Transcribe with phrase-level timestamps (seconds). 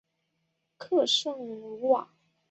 [1.05, 2.09] 圣克鲁瓦。